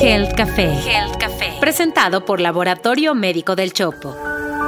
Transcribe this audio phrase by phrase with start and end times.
[0.00, 0.72] Health Café.
[0.86, 1.54] Health Café.
[1.60, 4.14] Presentado por Laboratorio Médico del Chopo.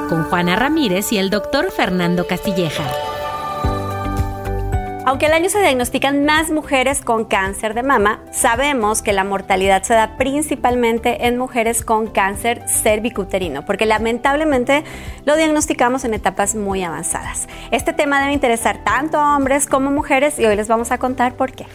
[0.09, 2.85] Con Juana Ramírez y el doctor Fernando Castilleja.
[5.07, 9.85] Aunque al año se diagnostican más mujeres con cáncer de mama, sabemos que la mortalidad
[9.85, 14.83] se da principalmente en mujeres con cáncer cervicuterino, porque lamentablemente
[15.25, 17.47] lo diagnosticamos en etapas muy avanzadas.
[17.71, 21.35] Este tema debe interesar tanto a hombres como mujeres y hoy les vamos a contar
[21.35, 21.67] por qué.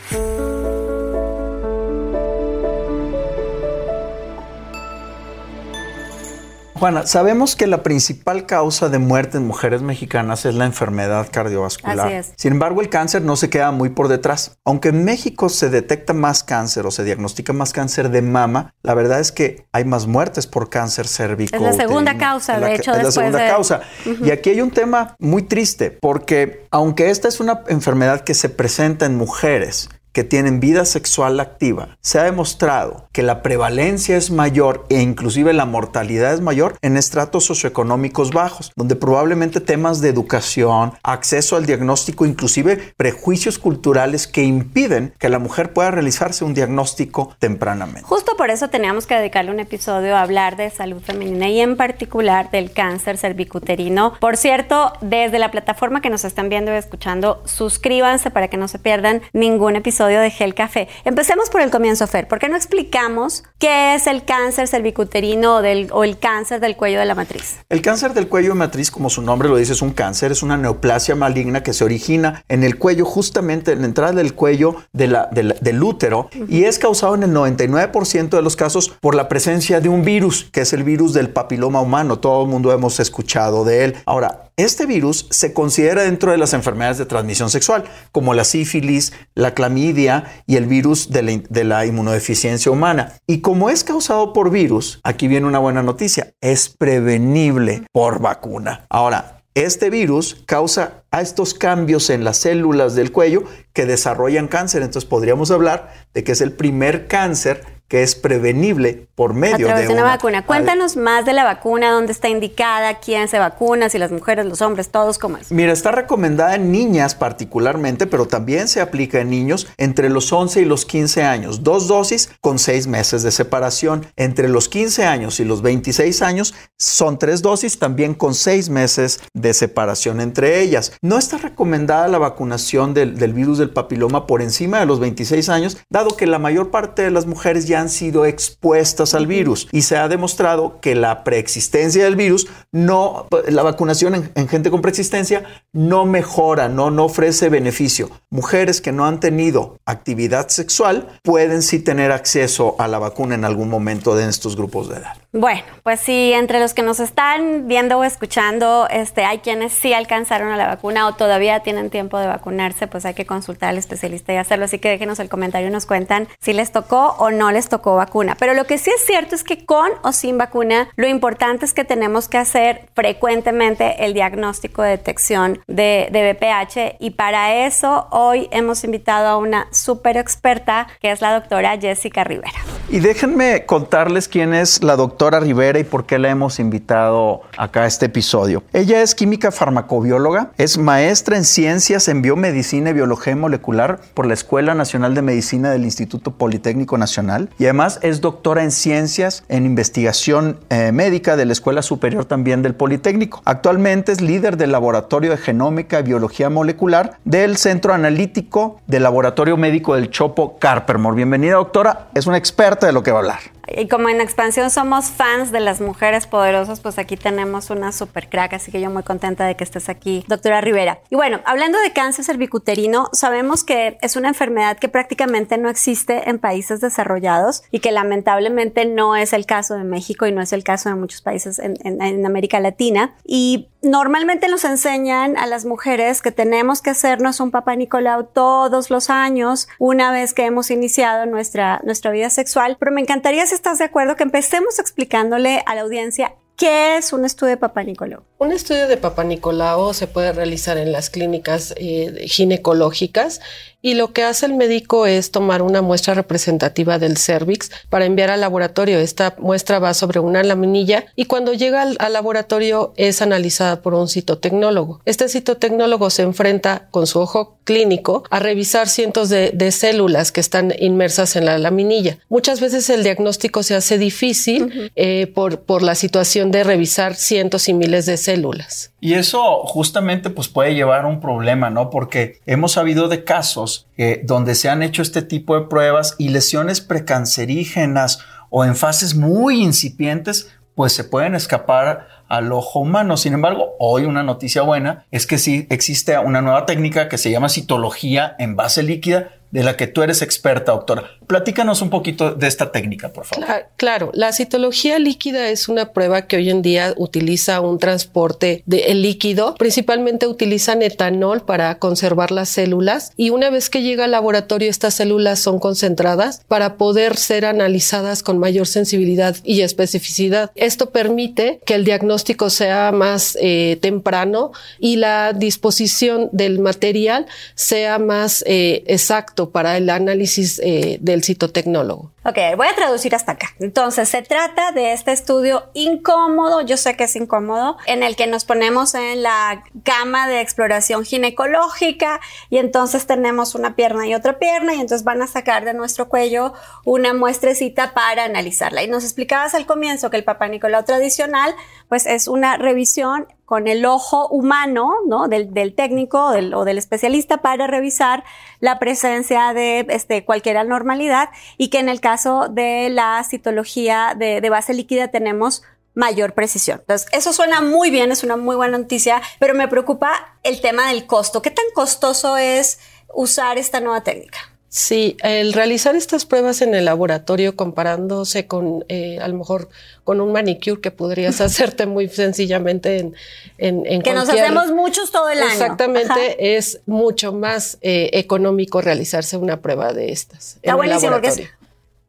[6.82, 12.08] Juana, sabemos que la principal causa de muerte en mujeres mexicanas es la enfermedad cardiovascular.
[12.08, 12.34] Así es.
[12.38, 14.58] Sin embargo, el cáncer no se queda muy por detrás.
[14.66, 18.96] Aunque en México se detecta más cáncer o se diagnostica más cáncer de mama, la
[18.96, 21.56] verdad es que hay más muertes por cáncer cérvico.
[21.56, 23.82] Es la segunda causa, de hecho, Es la segunda de- causa.
[24.24, 28.50] Y aquí hay un tema muy triste, porque aunque esta es una enfermedad que se
[28.50, 34.32] presenta en mujeres, que tienen vida sexual activa, se ha demostrado que la prevalencia es
[34.32, 40.10] mayor e inclusive la mortalidad es mayor en estratos socioeconómicos bajos, donde probablemente temas de
[40.10, 46.54] educación, acceso al diagnóstico, inclusive prejuicios culturales que impiden que la mujer pueda realizarse un
[46.54, 48.04] diagnóstico tempranamente.
[48.04, 51.78] Justo por eso teníamos que dedicarle un episodio a hablar de salud femenina y en
[51.78, 54.14] particular del cáncer cervicuterino.
[54.20, 58.68] Por cierto, desde la plataforma que nos están viendo y escuchando, suscríbanse para que no
[58.68, 60.88] se pierdan ningún episodio de Gel Café.
[61.06, 62.28] Empecemos por el comienzo, Fer.
[62.28, 67.00] ¿Por qué no explicamos qué es el cáncer cervicuterino del- o el cáncer del cuello
[67.00, 67.58] de la matriz?
[67.70, 70.44] El cáncer del cuello de matriz, como su nombre lo dice, es un cáncer, es
[70.44, 74.76] una neoplasia maligna que se origina en el cuello, justamente en la entrada del cuello
[74.94, 79.90] del útero, y es causado en el 99% de los casos por la presencia de
[79.90, 82.20] un virus, que es el virus del papiloma humano.
[82.20, 83.96] Todo el mundo hemos escuchado de él.
[84.06, 89.14] Ahora, este virus se considera dentro de las enfermedades de transmisión sexual, como la sífilis,
[89.36, 93.14] la clamidia y el virus de la, in- de la inmunodeficiencia humana.
[93.28, 98.86] Y como es causado por virus, aquí viene una buena noticia, es prevenible por vacuna.
[98.90, 103.44] Ahora, este virus causa a estos cambios en las células del cuello
[103.74, 104.82] que desarrollan cáncer.
[104.82, 109.68] Entonces podríamos hablar de que es el primer cáncer que es prevenible por A medio
[109.68, 110.46] través de una, una vacuna.
[110.46, 114.62] Cuéntanos más de la vacuna, dónde está indicada, quién se vacuna, si las mujeres, los
[114.62, 115.52] hombres, todos, ¿cómo es?
[115.52, 120.62] Mira, está recomendada en niñas particularmente, pero también se aplica en niños entre los 11
[120.62, 121.64] y los 15 años.
[121.64, 124.06] Dos dosis con seis meses de separación.
[124.16, 129.20] Entre los 15 años y los 26 años son tres dosis también con seis meses
[129.34, 130.94] de separación entre ellas.
[131.02, 135.50] No está recomendada la vacunación del, del virus del papiloma por encima de los 26
[135.50, 139.68] años, dado que la mayor parte de las mujeres ya han sido expuestas al virus
[139.72, 144.72] y se ha demostrado que la preexistencia del virus no, la vacunación en, en gente
[144.72, 145.44] con preexistencia
[145.74, 148.10] no mejora, no, no ofrece beneficio.
[148.30, 153.46] Mujeres que no han tenido actividad sexual pueden sí tener acceso a la vacuna en
[153.46, 155.21] algún momento de estos grupos de edad.
[155.34, 159.94] Bueno, pues sí, entre los que nos están viendo o escuchando, este, hay quienes sí
[159.94, 163.78] alcanzaron a la vacuna o todavía tienen tiempo de vacunarse, pues hay que consultar al
[163.78, 164.66] especialista y hacerlo.
[164.66, 167.96] Así que déjenos el comentario y nos cuentan si les tocó o no les tocó
[167.96, 168.36] vacuna.
[168.38, 171.74] Pero lo que sí es cierto es que con o sin vacuna, lo importante es
[171.74, 178.10] que tenemos que hacer frecuentemente el diagnóstico de detección de, de BPH y para eso
[178.12, 182.60] hoy hemos invitado a una súper experta que es la doctora Jessica Rivera.
[182.94, 187.84] Y déjenme contarles quién es la doctora Rivera y por qué la hemos invitado acá
[187.84, 188.64] a este episodio.
[188.74, 194.34] Ella es química farmacobióloga, es maestra en ciencias en biomedicina y biología molecular por la
[194.34, 199.66] Escuela Nacional de Medicina del Instituto Politécnico Nacional y además es doctora en ciencias en
[199.66, 203.42] investigación eh, médica de la Escuela Superior también del Politécnico.
[203.46, 209.56] Actualmente es líder del Laboratorio de Genómica y Biología Molecular del Centro Analítico del Laboratorio
[209.56, 211.16] Médico del Chopo Carpermore.
[211.16, 212.10] Bienvenida, doctora.
[212.16, 213.61] Es una experta de lo que va a hablar.
[213.78, 218.30] Y como en Expansión somos fans de las mujeres poderosas, pues aquí tenemos una super
[218.30, 221.00] crack, así que yo muy contenta de que estés aquí, doctora Rivera.
[221.10, 226.30] Y bueno, hablando de cáncer cervicuterino, sabemos que es una enfermedad que prácticamente no existe
[226.30, 230.54] en países desarrollados y que lamentablemente no es el caso de México y no es
[230.54, 233.16] el caso de muchos países en, en- América Latina.
[233.26, 238.90] Y normalmente nos enseñan a las mujeres que tenemos que hacernos un papá Nicolau todos
[238.90, 242.78] los años, una vez que hemos iniciado nuestra, nuestra vida sexual.
[242.80, 247.12] Pero me encantaría, si estás de acuerdo, que empecemos explicándole a la audiencia qué es
[247.12, 248.22] un estudio de papá Nicolau.
[248.38, 253.40] Un estudio de Papa Nicolau se puede realizar en las clínicas eh, ginecológicas
[253.84, 258.30] y lo que hace el médico es tomar una muestra representativa del cervix para enviar
[258.30, 259.00] al laboratorio.
[259.00, 264.08] Esta muestra va sobre una laminilla y cuando llega al, laboratorio es analizada por un
[264.08, 265.02] citotecnólogo.
[265.06, 270.74] Este citotecnólogo se enfrenta con su ojo clínico a revisar cientos de, células que están
[270.80, 272.20] inmersas en la laminilla.
[272.28, 277.68] Muchas veces el diagnóstico se hace difícil eh, por, por la situación de revisar cientos
[277.70, 278.94] y miles de células.
[279.00, 281.90] Y eso justamente pues puede llevar a un problema, ¿no?
[281.90, 286.30] Porque hemos sabido de casos eh, donde se han hecho este tipo de pruebas y
[286.30, 288.20] lesiones precancerígenas
[288.50, 293.18] o en fases muy incipientes pues se pueden escapar al ojo humano.
[293.18, 297.30] Sin embargo, hoy una noticia buena es que sí existe una nueva técnica que se
[297.30, 301.04] llama citología en base líquida de la que tú eres experta, doctora.
[301.28, 303.46] Platícanos un poquito de esta técnica, por favor.
[303.78, 308.94] Claro, la citología líquida es una prueba que hoy en día utiliza un transporte de
[308.94, 309.56] líquido.
[309.56, 314.96] Principalmente utilizan etanol para conservar las células y una vez que llega al laboratorio estas
[314.96, 320.52] células son concentradas para poder ser analizadas con mayor sensibilidad y especificidad.
[320.56, 327.26] Esto permite que el diagnóstico sea más eh, temprano y la disposición del material
[327.56, 332.12] sea más eh, exacto para el análisis eh, del citotecnólogo.
[332.24, 333.48] Ok, voy a traducir hasta acá.
[333.60, 338.28] Entonces, se trata de este estudio incómodo, yo sé que es incómodo, en el que
[338.28, 342.20] nos ponemos en la cama de exploración ginecológica
[342.52, 346.10] y entonces tenemos una pierna y otra pierna y entonces van a sacar de nuestro
[346.10, 346.54] cuello
[346.86, 348.84] una muestrecita para analizarla.
[348.84, 351.56] Y nos explicabas al comienzo que el Papa Nicolau tradicional,
[351.90, 355.28] pues es una revisión con el ojo humano, ¿no?
[355.28, 358.24] Del, técnico o del especialista para revisar
[358.62, 364.40] la presencia de este, cualquier anormalidad y que en el caso de la citología de,
[364.40, 365.64] de base líquida tenemos
[365.94, 366.80] mayor precisión.
[366.80, 370.88] Entonces, eso suena muy bien, es una muy buena noticia, pero me preocupa el tema
[370.88, 371.42] del costo.
[371.42, 372.80] ¿Qué tan costoso es
[373.14, 374.51] usar esta nueva técnica?
[374.74, 379.68] Sí, el realizar estas pruebas en el laboratorio comparándose con, eh, a lo mejor,
[380.06, 383.14] con un manicure que podrías hacerte muy sencillamente en,
[383.58, 385.52] en, en Que nos hacemos muchos todo el año.
[385.52, 390.56] Exactamente, es mucho más eh, económico realizarse una prueba de estas.
[390.62, 391.50] Está buenísimo, porque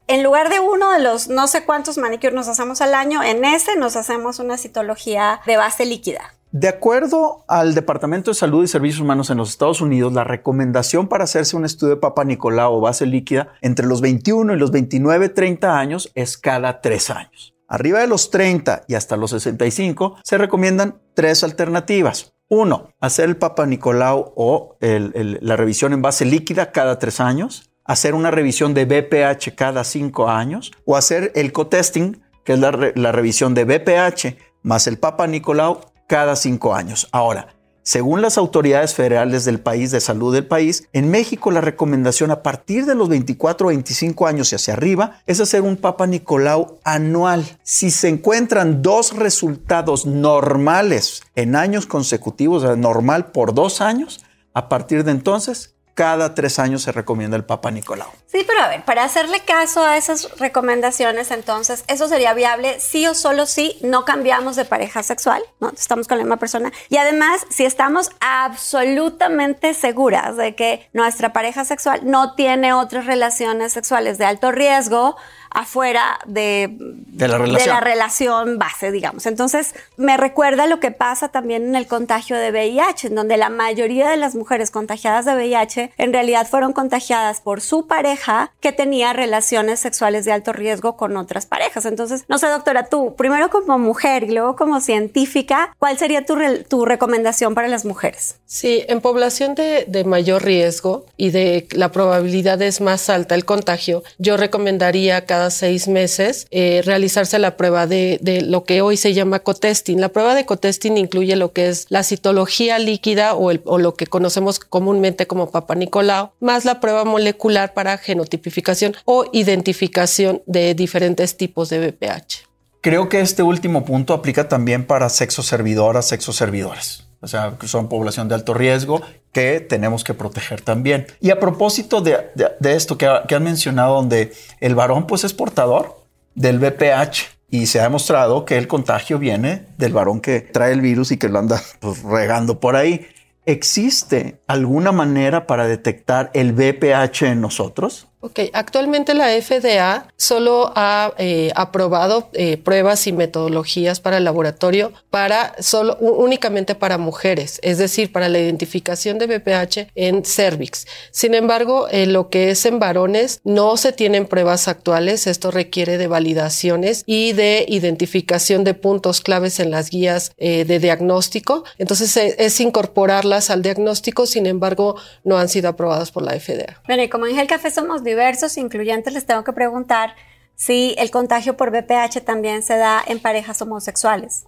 [0.06, 3.44] en lugar de uno de los no sé cuántos manicures nos hacemos al año, en
[3.44, 6.32] ese nos hacemos una citología de base líquida.
[6.52, 11.08] De acuerdo al Departamento de Salud y Servicios Humanos en los Estados Unidos, la recomendación
[11.08, 14.70] para hacerse un estudio de Papa Nicolau o base líquida entre los 21 y los
[14.70, 17.54] 29, 30 años es cada tres años.
[17.68, 22.34] Arriba de los 30 y hasta los 65 se recomiendan tres alternativas.
[22.48, 28.14] Uno, hacer el Papa Nicolau o la revisión en base líquida cada tres años, hacer
[28.14, 33.10] una revisión de BPH cada cinco años o hacer el co-testing, que es la, la
[33.10, 37.08] revisión de BPH más el Papa Nicolau cada cinco años.
[37.10, 42.30] Ahora, según las autoridades federales del país de salud del país, en México la recomendación
[42.30, 46.06] a partir de los 24 o 25 años y hacia arriba es hacer un Papa
[46.06, 47.46] Nicolau anual.
[47.62, 54.22] Si se encuentran dos resultados normales en años consecutivos, normal por dos años,
[54.52, 58.10] a partir de entonces cada tres años se recomienda el Papa Nicolau.
[58.26, 63.06] Sí, pero a ver, para hacerle caso a esas recomendaciones, entonces, ¿eso sería viable sí
[63.06, 65.42] o solo si no cambiamos de pareja sexual?
[65.60, 65.70] ¿no?
[65.70, 66.72] Estamos con la misma persona.
[66.88, 73.74] Y además, si estamos absolutamente seguras de que nuestra pareja sexual no tiene otras relaciones
[73.74, 75.16] sexuales de alto riesgo,
[75.54, 76.76] afuera de,
[77.16, 77.38] la
[77.80, 78.58] relación.
[78.58, 79.26] base, digamos.
[79.26, 83.48] Entonces, me recuerda lo que pasa también en el contagio de VIH, en donde la
[83.48, 88.72] mayoría de las mujeres contagiadas de VIH en realidad fueron contagiadas por su pareja que
[88.72, 91.84] tenía relaciones sexuales de alto riesgo con otras parejas.
[91.86, 96.36] Entonces, no sé, doctora, tú, primero como mujer y luego como científica, ¿cuál sería tu,
[96.68, 98.36] tu recomendación para las mujeres?
[98.46, 103.44] Sí, en población de, de mayor riesgo y de la probabilidad es más alta el
[103.44, 109.14] contagio, yo recomendaría cada seis meses eh, realizarse la prueba de, lo que hoy se
[109.14, 110.00] llama cotesting.
[110.00, 114.58] La prueba de cotesting incluye lo que es la citología líquida o lo que conocemos
[114.58, 121.68] comúnmente como Papa Nicolau, más la prueba molecular para genotipificación o identificación de diferentes tipos
[121.68, 122.48] de BPH.
[122.80, 127.01] Creo que este último punto aplica también para sexo servidoras, sexo servidores.
[127.22, 129.00] O sea, son población de alto riesgo
[129.30, 131.06] que tenemos que proteger también.
[131.20, 132.32] Y a propósito de,
[132.64, 136.02] esto que, han mencionado, donde el varón pues es portador
[136.34, 140.80] del VPH y se ha demostrado que el contagio viene del varón que trae el
[140.80, 143.06] virus y que lo anda pues, regando por ahí.
[143.46, 148.08] ¿Existe alguna manera para detectar el VPH en nosotros?
[148.24, 154.92] Ok, actualmente la FDA solo ha eh, aprobado eh, pruebas y metodologías para el laboratorio
[155.10, 160.86] para solo únicamente para mujeres, es decir, para la identificación de BPH en cervix.
[161.10, 165.26] Sin embargo, en lo que es en varones no se tienen pruebas actuales.
[165.26, 170.78] Esto requiere de validaciones y de identificación de puntos claves en las guías eh, de
[170.78, 171.64] diagnóstico.
[171.76, 174.26] Entonces es incorporarlas al diagnóstico.
[174.26, 176.80] Sin embargo, no han sido aprobadas por la FDA.
[176.86, 180.14] Bueno, y como en el café somos diversos, incluyentes, les tengo que preguntar
[180.54, 184.44] si el contagio por VPH también se da en parejas homosexuales.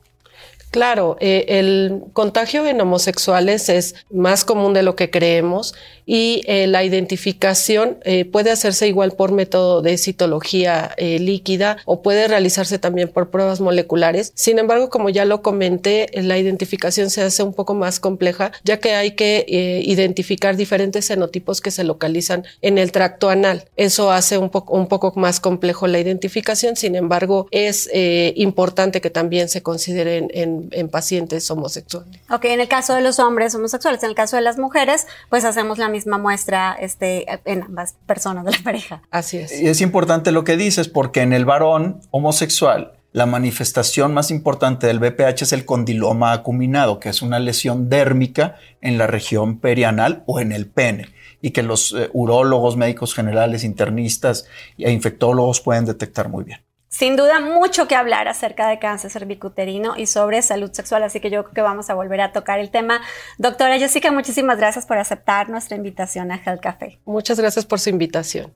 [0.74, 5.72] Claro, eh, el contagio en homosexuales es más común de lo que creemos
[6.04, 12.26] y eh, la identificación eh, puede hacerse igual por método de citología líquida o puede
[12.26, 14.32] realizarse también por pruebas moleculares.
[14.34, 18.80] Sin embargo, como ya lo comenté, la identificación se hace un poco más compleja ya
[18.80, 23.66] que hay que identificar diferentes fenotipos que se localizan en el tracto anal.
[23.76, 26.74] Eso hace un un poco más complejo la identificación.
[26.74, 27.88] Sin embargo, es
[28.34, 32.20] importante que también se consideren en en, pacientes homosexuales.
[32.30, 35.44] Ok, en el caso de los hombres homosexuales, en el caso de las mujeres, pues
[35.44, 39.02] hacemos la misma muestra este, en ambas personas de la pareja.
[39.10, 39.60] Así es.
[39.60, 44.88] Y es importante lo que dices porque en el varón homosexual, la manifestación más importante
[44.88, 50.24] del BPH es el condiloma acuminado, que es una lesión dérmica en la región perianal
[50.26, 51.08] o en el pene
[51.40, 54.46] y que los eh, urólogos, médicos generales, internistas
[54.78, 56.60] e infectólogos pueden detectar muy bien.
[56.96, 61.28] Sin duda, mucho que hablar acerca de cáncer cervicuterino y sobre salud sexual, así que
[61.28, 63.00] yo creo que vamos a volver a tocar el tema.
[63.36, 67.00] Doctora Jessica, muchísimas gracias por aceptar nuestra invitación a Health Café.
[67.04, 68.54] Muchas gracias por su invitación.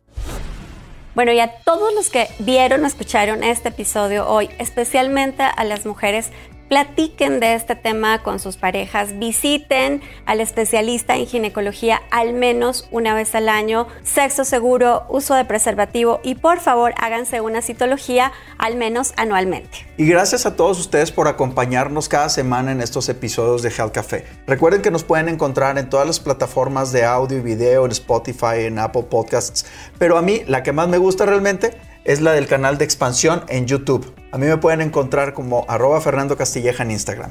[1.16, 5.85] Bueno, y a todos los que vieron o escucharon este episodio hoy, especialmente a las
[5.85, 6.30] mujeres,
[6.69, 13.15] platiquen de este tema con sus parejas, visiten al especialista en ginecología al menos una
[13.15, 18.77] vez al año, sexo seguro, uso de preservativo y por favor háganse una citología al
[18.77, 19.87] menos anualmente.
[19.97, 24.25] Y gracias a todos ustedes por acompañarnos cada semana en estos episodios de Health Café.
[24.47, 28.65] Recuerden que nos pueden encontrar en todas las plataformas de audio y video, en Spotify,
[28.65, 29.67] en Apple Podcasts,
[29.99, 33.43] pero a mí la que más me gusta realmente es la del canal de expansión
[33.49, 34.18] en YouTube.
[34.30, 37.30] A mí me pueden encontrar como arroba Fernando Castilleja en Instagram.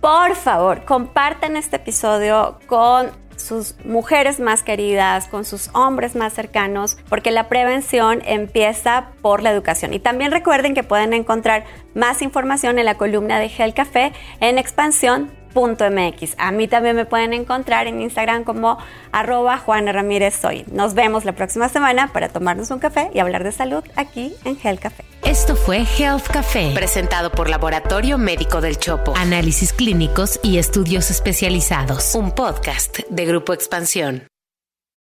[0.00, 6.96] Por favor, compartan este episodio con sus mujeres más queridas, con sus hombres más cercanos,
[7.08, 9.92] porque la prevención empieza por la educación.
[9.92, 14.58] Y también recuerden que pueden encontrar más información en la columna de Gel Café en
[14.58, 16.34] expansión .mx.
[16.38, 18.78] A mí también me pueden encontrar en Instagram como
[19.12, 20.64] arroba Juana Ramírez Soy.
[20.70, 24.58] Nos vemos la próxima semana para tomarnos un café y hablar de salud aquí en
[24.62, 25.04] Health Café.
[25.24, 29.14] Esto fue Health Café, presentado por Laboratorio Médico del Chopo.
[29.16, 32.14] Análisis clínicos y estudios especializados.
[32.14, 34.26] Un podcast de Grupo Expansión.